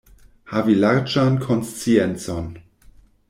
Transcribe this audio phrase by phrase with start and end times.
[0.53, 2.51] Havi larĝan konsciencon.